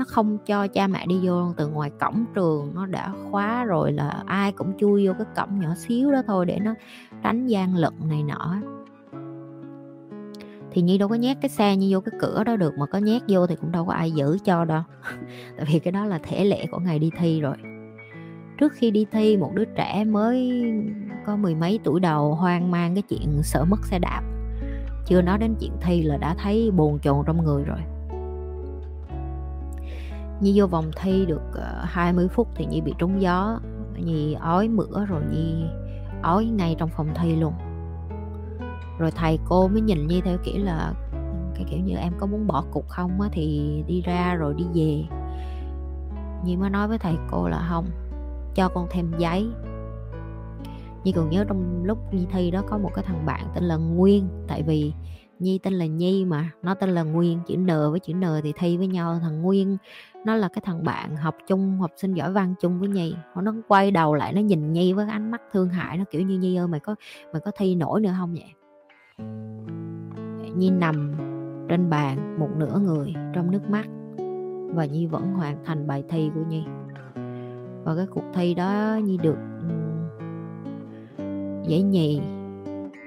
[0.00, 3.92] nó không cho cha mẹ đi vô từ ngoài cổng trường, nó đã khóa rồi
[3.92, 6.74] là ai cũng chui vô cái cổng nhỏ xíu đó thôi để nó
[7.22, 8.56] tránh gian lận này nọ.
[10.72, 12.98] Thì nhi đâu có nhét cái xe như vô cái cửa đó được, mà có
[12.98, 14.82] nhét vô thì cũng đâu có ai giữ cho đâu.
[15.56, 17.56] Tại vì cái đó là thể lệ của ngày đi thi rồi.
[18.58, 20.62] Trước khi đi thi, một đứa trẻ mới
[21.26, 24.22] có mười mấy tuổi đầu hoang mang cái chuyện sợ mất xe đạp.
[25.06, 27.80] Chưa nói đến chuyện thi là đã thấy bồn chồn trong người rồi.
[30.40, 33.60] Nhi vô vòng thi được ờ, 20 phút thì Nhi bị trúng gió.
[33.96, 35.64] Nhi ói mửa rồi Nhi
[36.22, 37.52] ói ngay trong phòng thi luôn.
[38.98, 40.92] Rồi thầy cô mới nhìn Nhi theo kiểu là,
[41.54, 44.64] cái kiểu như em có muốn bỏ cục không á thì đi ra rồi đi
[44.74, 45.04] về.
[46.44, 47.86] Nhi mới nói với thầy cô là không,
[48.54, 49.48] cho con thêm giấy.
[51.04, 53.76] Nhi còn nhớ trong lúc Nhi thi đó có một cái thằng bạn tên là
[53.76, 54.92] Nguyên, Tại vì
[55.40, 58.52] Nhi tên là Nhi mà, Nó tên là Nguyên, Chữ N với chữ N thì
[58.56, 59.18] thi với nhau.
[59.22, 59.76] Thằng Nguyên,
[60.26, 63.14] nó là cái thằng bạn học chung, học sinh giỏi văn chung với nhi.
[63.42, 66.38] Nó quay đầu lại, nó nhìn nhi với ánh mắt thương hại, nó kiểu như,
[66.38, 66.94] nhi ơi, mày có
[67.32, 68.54] mày có thi nổi nữa không vậy?
[70.56, 71.14] Nhi nằm
[71.68, 73.86] trên bàn một nửa người trong nước mắt
[74.74, 76.64] và nhi vẫn hoàn thành bài thi của nhi.
[77.84, 79.38] Và cái cuộc thi đó nhi được
[81.68, 82.20] giải nhì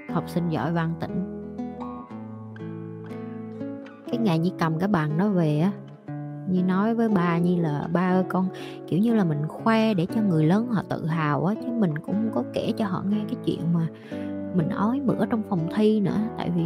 [0.10, 1.33] học sinh giỏi văn tỉnh
[4.14, 5.72] cái ngày nhi cầm cái bằng đó về á.
[6.50, 8.48] Như nói với ba như là, ba ơi con,
[8.88, 11.98] kiểu như là mình khoe để cho người lớn họ tự hào á, chứ mình
[11.98, 13.88] cũng không có kể cho họ nghe cái chuyện mà
[14.56, 16.18] mình ói bữa trong phòng thi nữa.
[16.38, 16.64] Tại vì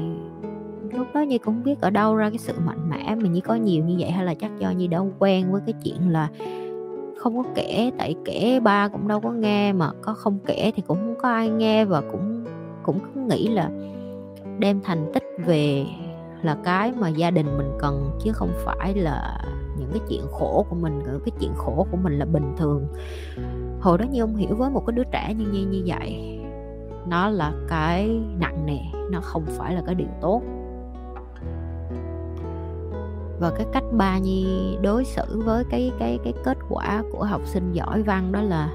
[0.98, 3.56] lúc đó như cũng biết ở đâu ra cái sự mạnh mẽ mình như có
[3.56, 6.30] nhiều như vậy, hay là chắc do như đâu quen với cái chuyện là
[7.18, 10.84] không có kể, tại kể ba cũng đâu có nghe mà có không kể thì
[10.88, 12.46] cũng không có ai nghe và cũng
[12.84, 13.70] cũng cứ nghĩ là
[14.60, 15.86] đem thành tích về
[16.48, 19.42] là cái mà gia đình mình cần chứ không phải là
[19.80, 21.02] những cái chuyện khổ của mình.
[21.26, 22.88] Cái chuyện khổ của mình là bình thường.
[23.82, 26.40] Hồi đó như ông hiểu với một cái đứa trẻ như nhi như vậy.
[27.08, 28.80] Nó là cái nặng nề
[29.12, 30.42] nó không phải là cái điều tốt.
[33.40, 37.42] Và cái cách ba nhi đối xử với cái cái cái kết quả của học
[37.46, 38.70] sinh giỏi văn đó là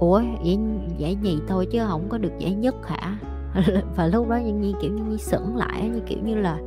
[0.00, 0.58] ủa giải,
[0.96, 3.18] giải nhì thôi chứ không có được giải nhất hả?
[3.96, 6.58] và lúc đó như nhi, kiểu như nhi sững lại như kiểu như là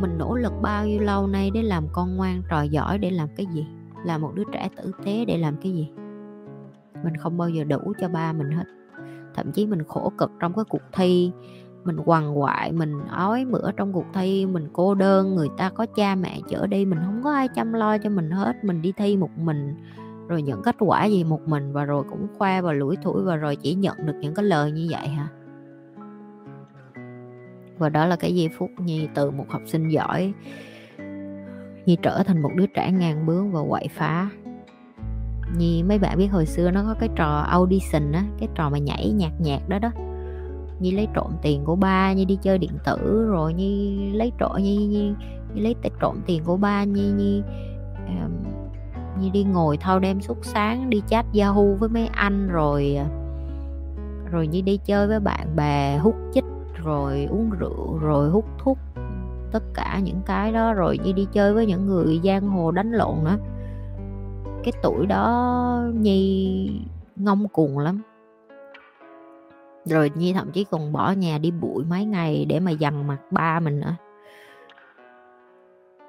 [0.00, 3.28] mình nỗ lực bao nhiêu lâu nay để làm con ngoan trò giỏi để làm
[3.36, 3.66] cái gì?
[4.04, 5.90] Là một đứa trẻ tử tế để làm cái gì?
[7.04, 8.64] Mình không bao giờ đủ cho ba mình hết.
[9.34, 11.32] Thậm chí mình khổ cực trong cái cuộc thi,
[11.84, 15.86] mình quằn quại, mình ói mửa trong cuộc thi, mình cô đơn, người ta có
[15.86, 18.92] cha mẹ chở đi, mình không có ai chăm lo cho mình hết, mình đi
[18.92, 19.74] thi một mình
[20.30, 23.36] rồi những kết quả gì một mình và rồi cũng khoe và lủi thủi và
[23.36, 25.28] rồi chỉ nhận được những cái lời như vậy hả?
[27.78, 30.32] Và đó là cái giây phút nhi từ một học sinh giỏi
[31.86, 34.30] nhi trở thành một đứa trẻ ngang bướng và quậy phá.
[35.56, 38.78] Nhi mấy bạn biết hồi xưa nó có cái trò audition á cái trò mà
[38.78, 39.90] nhảy nhạc nhạc đó đó.
[40.80, 44.52] Nhi lấy trộm tiền của ba Nhi đi chơi điện tử rồi Nhi lấy trộm
[44.56, 45.12] Nhi, Nhi,
[45.54, 47.42] Nhi lấy trộm tiền của ba Nhi Nhi
[48.06, 48.59] um,
[49.20, 53.06] như đi ngồi thâu đêm suốt sáng, đi chat Yahoo với mấy anh, rồi à,
[54.30, 56.44] rồi Nhi đi chơi với bạn bè, hút chích,
[56.84, 58.78] rồi uống rượu, rồi hút thuốc,
[59.52, 62.92] tất cả những cái đó, rồi Nhi đi chơi với những người giang hồ đánh
[62.92, 63.36] lộn nữa.
[64.64, 66.70] Cái tuổi đó nhi
[67.16, 68.02] ngông cuồng lắm.
[69.84, 73.18] Rồi nhi thậm chí còn bỏ nhà đi bụi mấy ngày để mà dằn mặt
[73.30, 73.94] ba mình nữa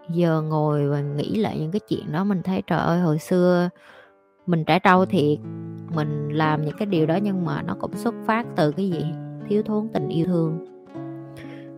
[0.10, 3.70] giờ ngồi và nghĩ lại những cái chuyện đó mình thấy, trời ơi, hồi xưa
[4.46, 5.40] mình trẻ trâu thiệt,
[5.96, 9.06] mình làm những cái điều đó nhưng mà nó cũng xuất phát từ cái gì?
[9.50, 10.66] Thiếu thốn tình yêu thương.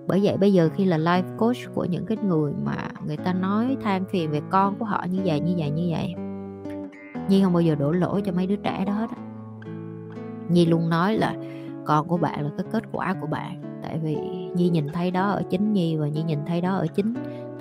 [0.08, 3.34] Bởi vậy bây giờ khi là life coach của những cái người mà người ta
[3.34, 6.16] nói than phiền về con của họ như vậy như vậy như vậy,
[7.30, 9.18] Nhi không bao giờ đổ lỗi cho mấy đứa trẻ đó đó.
[10.50, 11.36] Nhi luôn nói là
[11.86, 13.80] con của bạn là cái kết quả của bạn.
[13.84, 14.16] Tại vì
[14.56, 17.14] Nhi nhìn thấy đó ở chính Nhi và Nhi nhìn thấy đó ở chính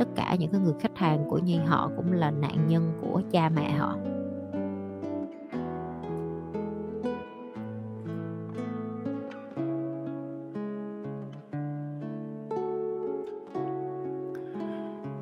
[0.02, 3.22] tất cả những cái người khách hàng của Nhi, họ cũng là nạn nhân của
[3.30, 3.96] cha mẹ họ.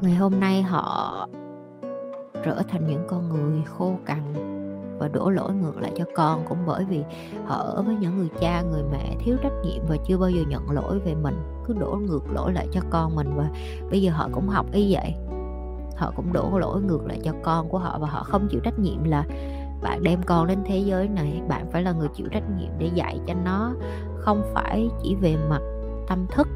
[0.01, 1.29] Ngày hôm nay họ
[2.45, 4.21] trở thành những con người khô cằn
[4.99, 7.05] và đổ lỗi ngược lại cho con cũng bởi vì
[7.45, 10.43] họ ở với những người cha, người mẹ thiếu trách nhiệm và chưa bao giờ
[10.49, 13.49] nhận lỗi về mình cứ đổ ngược lỗi lại cho con mình và
[13.91, 15.15] bây giờ họ cũng học y vậy.
[15.97, 18.79] Họ cũng đổ lỗi ngược lại cho con của họ và họ không chịu trách
[18.79, 19.25] nhiệm là
[19.83, 21.43] bạn đem con đến thế giới này.
[21.49, 23.73] Bạn phải là người chịu trách nhiệm để dạy cho nó,
[24.19, 25.61] không phải chỉ về mặt
[26.09, 26.49] tâm thức,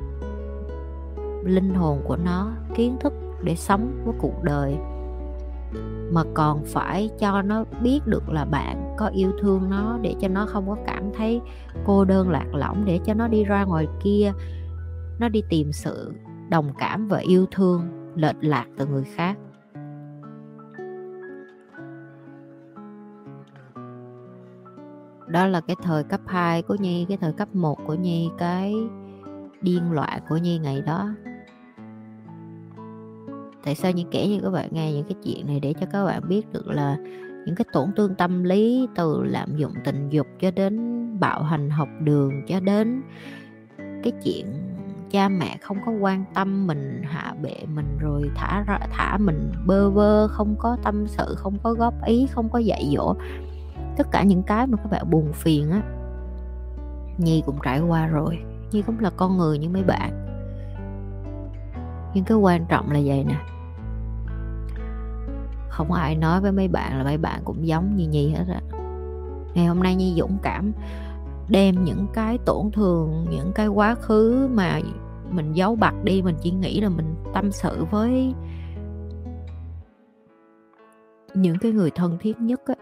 [1.45, 4.77] linh hồn của nó, kiến thức để sống với cuộc đời,
[6.13, 10.29] mà còn phải cho nó biết được là bạn có yêu thương nó để cho
[10.29, 11.41] nó không có cảm thấy
[11.85, 14.33] cô đơn lạc lõng, để cho nó đi ra ngoài kia
[15.19, 16.13] nó đi tìm sự
[16.51, 17.83] đồng cảm và yêu thương
[18.15, 19.39] lệch lạc từ người khác.
[25.29, 28.75] Đó là cái thời cấp 2 của Nhi, cái thời cấp 1 của Nhi, cái
[29.63, 31.11] điên loạn của Nhi ngày đó.
[33.65, 36.05] Tại sao như kể cho các bạn nghe những cái chuyện này để cho các
[36.05, 36.97] bạn biết được là
[37.47, 41.71] những cái tổn thương tâm lý từ lạm dụng tình dục cho đến bạo hành
[41.71, 43.03] học đường cho đến
[43.79, 44.47] cái chuyện
[45.15, 49.53] cha mẹ không có quan tâm mình, hạ bệ mình, rồi thả ra, thả mình
[49.67, 53.15] bơ vơ, không có tâm sự, không có góp ý, không có dạy dỗ.
[53.97, 55.83] Tất cả những cái mà các bạn buồn phiền á,
[57.19, 58.39] nhi cũng trải qua rồi.
[58.71, 60.11] Nhi cũng là con người như mấy bạn.
[62.15, 63.37] Nhưng cái quan trọng là vậy nè.
[65.69, 68.45] Không có ai nói với mấy bạn là mấy bạn cũng giống như nhi hết
[68.49, 68.61] á.
[69.55, 70.73] Ngày hôm nay nhi dũng cảm
[71.49, 74.81] đem những cái tổn thương, những cái quá khứ mà
[75.31, 78.35] mình giấu bặt đi, mình chỉ nghĩ là mình tâm sự với
[81.35, 82.75] những cái người thân thiết nhất á.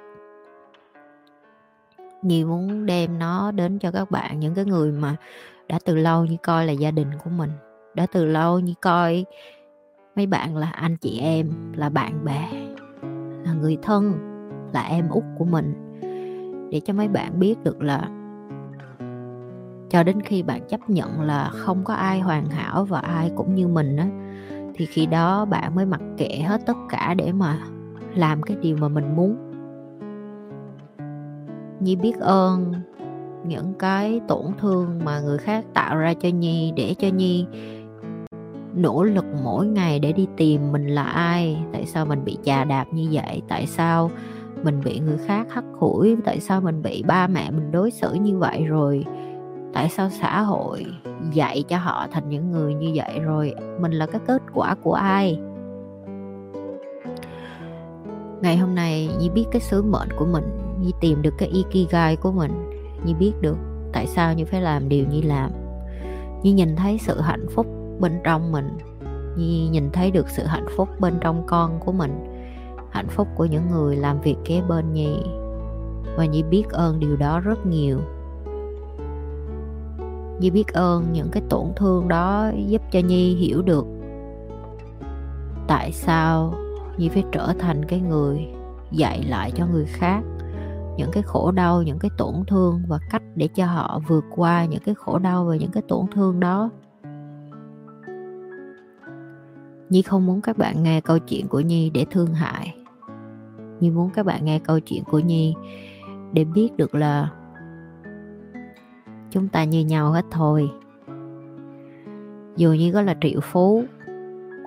[2.23, 5.17] Nhi muốn đem nó đến cho các bạn, những cái người mà
[5.69, 7.51] đã từ lâu như coi là gia đình của mình,
[7.95, 9.25] đã từ lâu như coi
[10.17, 12.49] mấy bạn là anh chị em, là bạn bè,
[13.45, 14.13] là người thân,
[14.73, 15.75] là em út của mình,
[16.71, 18.22] để cho mấy bạn biết được là
[19.93, 23.55] cho đến khi bạn chấp nhận là không có ai hoàn hảo và ai cũng
[23.55, 24.09] như mình á,
[24.75, 27.59] thì khi đó bạn mới mặc kệ hết tất cả để mà
[28.15, 29.37] làm cái điều mà mình muốn.
[31.81, 32.73] Nhi biết ơn
[33.47, 37.47] những cái tổn thương mà người khác tạo ra cho nhi, để cho nhi
[38.75, 42.65] nỗ lực mỗi ngày để đi tìm mình là ai, tại sao mình bị chà
[42.65, 44.11] đạp như vậy, tại sao
[44.63, 48.15] mình bị người khác hắt hủi, tại sao mình bị ba mẹ mình đối xử
[48.15, 49.05] như vậy rồi
[49.73, 50.87] tại sao xã hội
[51.33, 54.95] dạy cho họ thành những người như vậy rồi mình là cái kết quả của
[54.95, 55.41] ai?
[58.43, 60.45] Ngày hôm nay như biết cái sứ mệnh của mình
[60.81, 62.71] như tìm được cái ikigai của mình.
[63.05, 63.57] Như biết được
[63.93, 65.51] tại sao như phải làm điều như làm.
[66.43, 67.67] Như nhìn thấy sự hạnh phúc
[68.01, 68.79] bên trong mình.
[69.37, 72.25] Như nhìn thấy được sự hạnh phúc bên trong con của mình.
[72.91, 75.17] Hạnh phúc của những người làm việc kế bên nhi.
[76.17, 77.99] Và nhi biết ơn điều đó rất nhiều
[80.41, 83.87] nhi biết ơn những cái tổn thương đó giúp cho nhi hiểu được.
[85.67, 86.55] Tại sao
[86.99, 88.49] nhi phải trở thành cái người
[88.91, 90.23] dạy lại cho người khác
[90.97, 94.65] những cái khổ đau, những cái tổn thương và cách để cho họ vượt qua
[94.65, 96.71] những cái khổ đau và những cái tổn thương đó?
[99.89, 102.77] Nhi không muốn các bạn nghe câu chuyện của nhi để thương hại.
[103.81, 105.55] Nhi muốn các bạn nghe câu chuyện của nhi
[106.33, 107.31] để biết được là
[109.33, 110.71] chúng ta như nhau hết thôi.
[112.57, 113.85] Dù như có là triệu phú,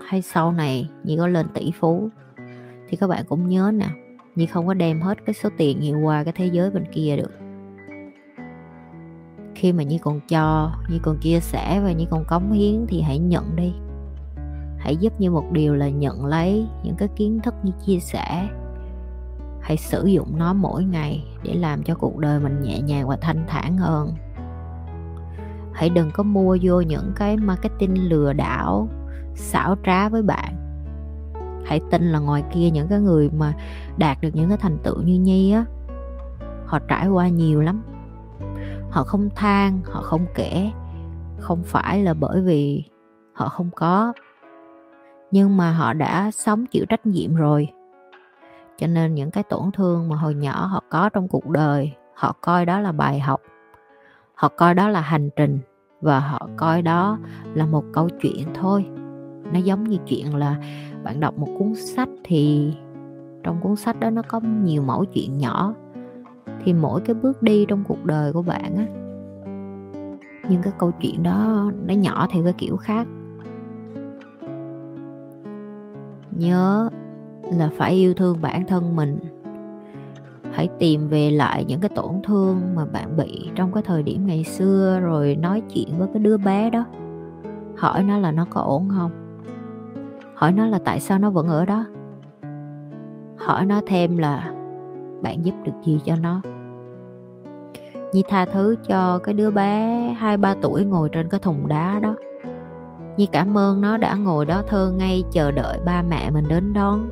[0.05, 2.09] hay sau này như có lên tỷ phú,
[2.89, 3.87] thì các bạn cũng nhớ nè,
[4.35, 7.17] như không có đem hết cái số tiền nhiều qua cái thế giới bên kia
[7.17, 7.31] được.
[9.55, 13.01] Khi mà như còn cho, như còn chia sẻ và như còn cống hiến thì
[13.01, 13.73] hãy nhận đi.
[14.77, 18.47] Hãy giúp như một điều là nhận lấy những cái kiến thức như chia sẻ.
[19.61, 23.17] Hãy sử dụng nó mỗi ngày để làm cho cuộc đời mình nhẹ nhàng và
[23.21, 24.13] thanh thản hơn
[25.75, 28.89] hãy đừng có mua vô những cái marketing lừa đảo,
[29.33, 30.55] xảo trá với bạn.
[31.65, 33.53] Hãy tin là ngoài kia những cái người mà
[33.97, 35.65] đạt được những cái thành tựu như nhi á,
[36.65, 37.83] họ trải qua nhiều lắm.
[38.89, 40.71] Họ không than, họ không kể,
[41.39, 42.83] không phải là bởi vì
[43.33, 44.13] họ không có.
[45.31, 47.67] Nhưng mà họ đã sống chịu trách nhiệm rồi.
[48.77, 52.35] Cho nên những cái tổn thương mà hồi nhỏ họ có trong cuộc đời, họ
[52.41, 53.41] coi đó là bài học
[54.35, 55.59] họ coi đó là hành trình
[56.01, 57.19] và họ coi đó
[57.53, 58.85] là một câu chuyện thôi.
[59.53, 60.55] Nó giống như chuyện là
[61.03, 62.73] bạn đọc một cuốn sách thì
[63.43, 65.73] trong cuốn sách đó nó có nhiều mẫu chuyện nhỏ.
[66.63, 68.85] Thì mỗi cái bước đi trong cuộc đời của bạn á,
[70.49, 73.07] nhưng cái câu chuyện đó nó nhỏ theo cái kiểu khác.
[76.31, 76.89] Nhớ
[77.51, 79.19] là phải yêu thương bản thân mình
[80.55, 84.27] hãy tìm về lại những cái tổn thương mà bạn bị trong cái thời điểm
[84.27, 86.85] ngày xưa rồi nói chuyện với cái đứa bé đó.
[87.77, 89.11] Hỏi nó là nó có ổn không?
[90.35, 91.85] Hỏi nó là tại sao nó vẫn ở đó?
[93.37, 94.53] Hỏi nó thêm là
[95.21, 96.41] bạn giúp được gì cho nó?
[98.13, 101.99] Nhi tha thứ cho cái đứa bé hai, ba tuổi ngồi trên cái thùng đá
[101.99, 102.15] đó.
[103.17, 106.73] Nhi cảm ơn nó đã ngồi đó thơ ngay chờ đợi ba mẹ mình đến
[106.73, 107.09] đón,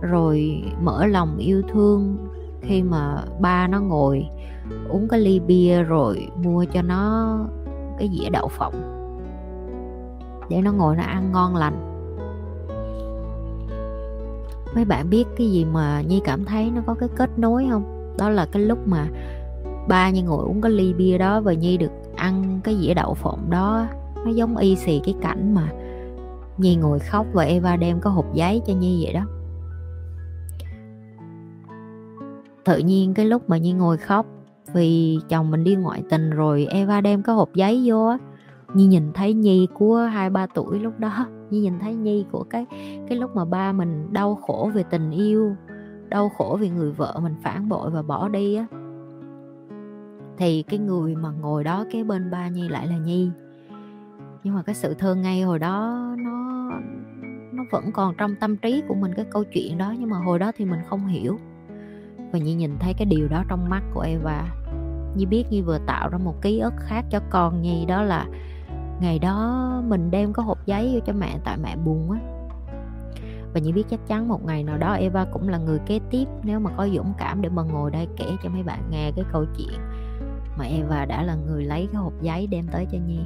[0.00, 2.29] Rồi mở lòng yêu thương
[2.60, 4.26] khi mà ba nó ngồi
[4.88, 7.36] uống cái ly bia rồi mua cho nó
[7.98, 8.96] cái dĩa đậu phộng.
[10.48, 11.86] Để nó ngồi nó ăn ngon lành.
[14.74, 18.14] Mấy bạn biết cái gì mà nhi cảm thấy nó có cái kết nối không?
[18.18, 19.08] Đó là cái lúc mà
[19.88, 23.14] ba nhi ngồi uống cái ly bia đó và nhi được ăn cái dĩa đậu
[23.14, 23.86] phộng đó.
[24.24, 25.68] Nó giống y xì cái cảnh mà
[26.58, 29.22] nhi ngồi khóc và eva đem cái hộp giấy cho nhi vậy đó.
[32.64, 34.26] Tự nhiên cái lúc mà nhi ngồi khóc
[34.72, 38.18] vì chồng mình đi ngoại tình rồi eva đem cái hộp giấy vô á,
[38.74, 42.44] nhi nhìn thấy nhi của hai ba tuổi lúc đó, nhi nhìn thấy nhi của
[42.50, 42.66] cái
[43.08, 45.56] cái lúc mà ba mình đau khổ về tình yêu,
[46.08, 48.66] đau khổ vì người vợ mình phản bội và bỏ đi á.
[50.38, 53.30] Thì cái người mà ngồi đó cái bên ba nhi lại là nhi.
[54.44, 56.70] Nhưng mà cái sự thương ngay hồi đó nó
[57.52, 60.38] nó vẫn còn trong tâm trí của mình cái câu chuyện đó, nhưng mà hồi
[60.38, 61.38] đó thì mình không hiểu
[62.32, 64.48] và nhi nhìn thấy cái điều đó trong mắt của eva
[65.14, 68.26] nhi biết nhi vừa tạo ra một ký ức khác cho con nhi, đó là
[69.00, 72.18] ngày đó mình đem có hộp giấy vô cho mẹ, tại mẹ buồn á
[73.54, 76.24] và nhi biết chắc chắn một ngày nào đó Eva cũng là người kế tiếp,
[76.42, 79.24] nếu mà có dũng cảm để mà ngồi đây kể cho mấy bạn nghe cái
[79.32, 79.78] câu chuyện
[80.58, 83.20] mà Eva đã là người lấy cái hộp giấy đem tới cho Nhi.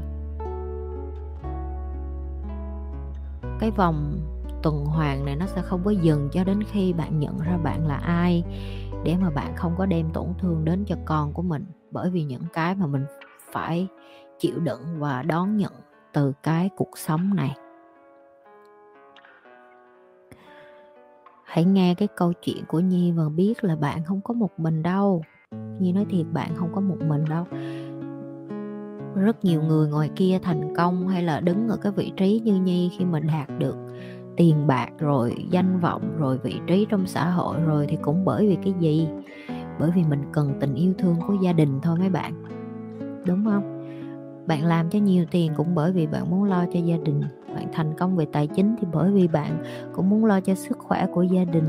[3.61, 4.19] Cái vòng
[4.63, 7.87] tuần hoàn này nó sẽ không có dừng cho đến khi bạn nhận ra bạn
[7.87, 8.45] là ai
[9.05, 11.65] để mà bạn không có đem tổn thương đến cho con của mình.
[11.91, 13.05] Bởi vì những cái mà mình
[13.53, 13.89] phải
[14.39, 15.73] chịu đựng và đón nhận
[16.13, 17.57] từ cái cuộc sống này.
[21.45, 24.83] Hãy nghe cái câu chuyện của nhi và biết là bạn không có một mình
[24.83, 25.23] đâu.
[25.81, 27.47] Nhi nói thiệt bạn không có một mình đâu.
[29.15, 32.61] Rất nhiều người ngoài kia thành công hay là đứng ở cái vị trí như
[32.61, 33.77] nhi khi mình đạt được
[34.37, 38.49] tiền bạc, rồi danh vọng, rồi vị trí trong xã hội, rồi thì cũng bởi
[38.49, 39.09] vì cái gì?
[39.81, 42.45] Bởi vì mình cần tình yêu thương của gia đình thôi mấy bạn.
[43.27, 43.75] Đúng không?
[44.47, 47.23] Bạn làm cho nhiều tiền cũng bởi vì bạn muốn lo cho gia đình.
[47.55, 49.63] Bạn thành công về tài chính thì bởi vì bạn
[49.93, 51.65] cũng muốn lo cho sức khỏe của gia đình.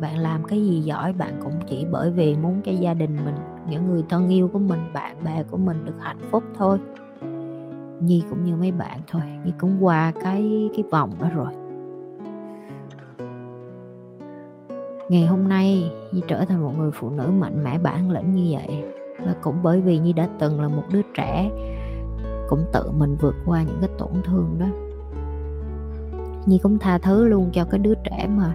[0.00, 3.34] Bạn làm cái gì giỏi bạn cũng chỉ bởi vì muốn cho gia đình mình,
[3.70, 6.78] những người thân yêu của mình, bạn bè của mình được hạnh phúc thôi.
[8.00, 9.22] Nhi cũng như mấy bạn thôi.
[9.44, 11.63] Nhi cũng qua cái cái vòng đó rồi.
[15.08, 18.56] Ngày hôm nay, nhi trở thành một người phụ nữ mạnh mẽ, bản lĩnh như
[18.56, 18.84] vậy.
[19.26, 21.50] Là cũng bởi vì nhi đã từng là một đứa trẻ,
[22.48, 24.66] cũng tự mình vượt qua những cái tổn thương đó.
[26.46, 28.54] Nhi cũng tha thứ luôn cho cái đứa trẻ mà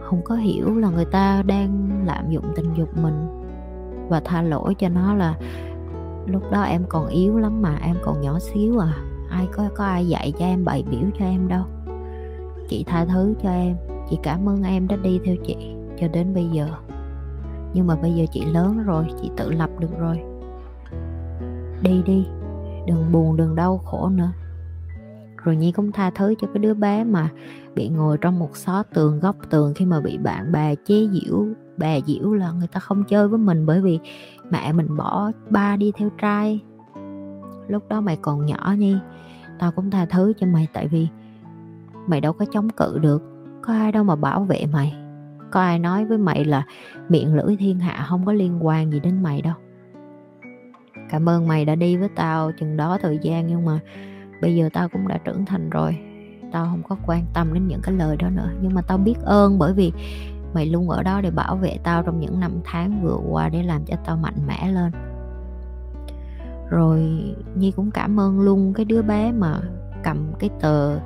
[0.00, 3.42] không có hiểu là người ta đang lạm dụng tình dục mình.
[4.08, 5.34] Và tha lỗi cho nó là
[6.26, 8.92] lúc đó em còn yếu lắm mà, em còn nhỏ xíu à.
[9.30, 11.64] Ai có có ai dạy cho em bày biểu cho em đâu.
[12.68, 13.76] Chị tha thứ cho em
[14.10, 15.56] chị cảm ơn em đã đi theo chị
[16.00, 16.68] cho đến bây giờ.
[17.74, 20.20] Nhưng mà bây giờ chị lớn rồi, chị tự lập được rồi.
[21.82, 22.26] Đi đi,
[22.86, 24.32] đừng buồn, đừng đau khổ nữa.
[25.36, 27.28] Rồi nhi cũng tha thứ cho cái đứa bé mà
[27.74, 31.46] bị ngồi trong một xó tường, góc tường khi mà bị bạn bè chế giễu,
[31.76, 33.98] bè diễu là người ta không chơi với mình bởi vì
[34.50, 36.60] mẹ mình bỏ ba đi theo trai.
[37.68, 38.96] Lúc đó mày còn nhỏ nhi,
[39.58, 41.08] tao cũng tha thứ cho mày tại vì
[42.06, 43.27] mày đâu có chống cự được
[43.68, 44.96] có ai đâu mà bảo vệ mày.
[45.50, 46.64] Có ai nói với mày là
[47.08, 49.54] miệng lưỡi thiên hạ không có liên quan gì đến mày đâu.
[51.10, 53.80] Cảm ơn mày đã đi với tao chừng đó thời gian nhưng mà
[54.42, 55.98] bây giờ tao cũng đã trưởng thành rồi.
[56.52, 58.50] Tao không có quan tâm đến những cái lời đó nữa.
[58.62, 59.92] Nhưng mà tao biết ơn bởi vì
[60.54, 63.62] mày luôn ở đó để bảo vệ tao trong những năm tháng vừa qua để
[63.62, 64.92] làm cho tao mạnh mẽ lên.
[66.70, 67.00] Rồi
[67.54, 69.60] nhi cũng cảm ơn luôn cái đứa bé mà
[70.04, 70.98] cầm cái tờ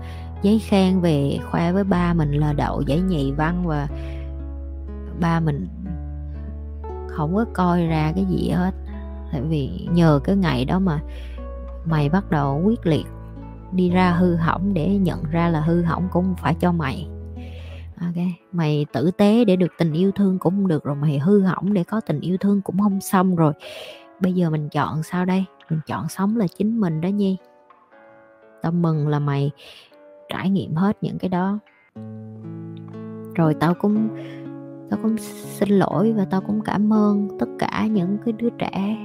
[0.43, 3.89] giấy khen về khoe với ba mình là đậu giải nhì văn và
[5.21, 5.69] ba mình
[7.09, 8.75] không có coi ra cái gì hết.
[9.33, 11.01] Tại vì nhờ cái ngày đó mà
[11.85, 13.07] mày bắt đầu quyết liệt
[13.73, 17.09] đi ra hư hỏng để nhận ra là hư hỏng cũng phải cho mày.
[18.01, 21.73] Ok, mày tử tế để được tình yêu thương cũng được rồi, mày hư hỏng
[21.73, 23.53] để có tình yêu thương cũng không xong rồi.
[24.21, 25.45] Bây giờ mình chọn sao đây?
[25.71, 27.37] Mình chọn sống là chính mình đó nhi.
[28.63, 29.51] Tao mừng là mày
[30.33, 31.59] trải nghiệm hết những cái đó.
[33.35, 34.09] Rồi tao cũng
[34.91, 38.97] tao cũng xin lỗi và tao cũng cảm ơn tất cả những cái đứa trẻ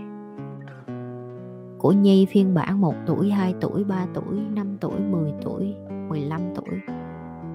[1.78, 5.76] của Nhi phiên bản 1 tuổi, 2 tuổi, 3 tuổi, 5 tuổi, 10 tuổi,
[6.10, 6.80] 15 tuổi.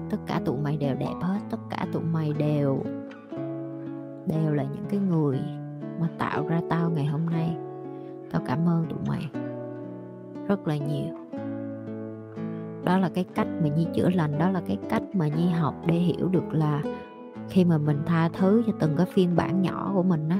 [0.09, 2.83] Tất cả tụi mày đều đẹp hết tất cả tụi mày đều
[4.25, 5.39] đều là những cái người
[6.01, 7.57] mà tạo ra tao ngày hôm nay.
[8.31, 9.29] Tao cảm ơn tụi mày
[10.47, 11.22] rất là nhiều
[12.83, 15.75] đó là cái cách mà nhi chữa lành, đó là cái cách mà nhi học
[15.85, 16.81] để hiểu được là
[17.49, 20.39] khi mà mình tha thứ cho từng cái phiên bản nhỏ của mình á.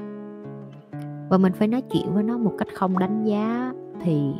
[1.30, 4.34] Và mình phải nói chuyện với nó một cách không đánh giá thì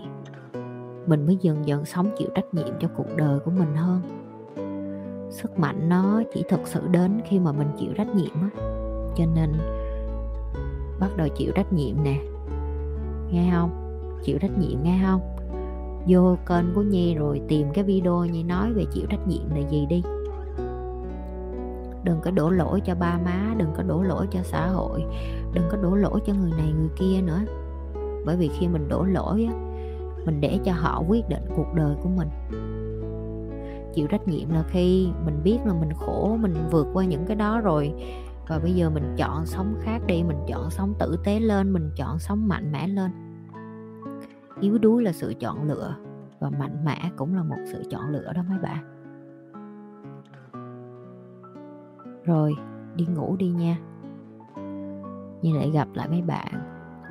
[1.08, 4.02] mình mới dần dần sống chịu trách nhiệm cho cuộc đời của mình hơn.
[5.32, 8.50] Sức mạnh nó chỉ thực sự đến khi mà mình chịu trách nhiệm á.
[9.16, 9.52] Cho nên
[11.00, 12.20] bắt đầu chịu trách nhiệm nè.
[13.32, 13.70] Nghe không?
[14.24, 15.22] Chịu trách nhiệm nghe không?
[16.08, 19.70] Vô kênh của nhi rồi tìm cái video nhi nói về chịu trách nhiệm là
[19.70, 20.04] gì đi.
[22.04, 25.04] Đừng có đổ lỗi cho ba má, đừng có đổ lỗi cho xã hội,
[25.54, 27.40] đừng có đổ lỗi cho người này người kia nữa.
[28.26, 29.54] Bởi vì khi mình đổ lỗi á,
[30.26, 32.30] mình để cho họ quyết định cuộc đời của mình.
[33.94, 37.36] Chịu trách nhiệm là khi mình biết là mình khổ, mình vượt qua những cái
[37.36, 37.94] đó rồi.
[38.48, 41.92] Và bây giờ mình chọn sống khác đi, mình chọn sống tử tế lên, mình
[41.96, 43.12] chọn sống mạnh mẽ lên
[44.64, 45.96] yếu đuối là sự chọn lựa
[46.40, 48.84] và mạnh mẽ cũng là một sự chọn lựa đó mấy bạn.
[52.26, 52.56] Rồi,
[52.96, 53.78] đi ngủ đi nha.
[55.42, 56.54] Như lại gặp lại mấy bạn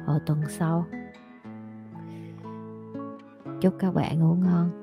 [0.06, 0.86] ở tuần sau.
[3.60, 4.81] Chúc các bạn ngủ ngon.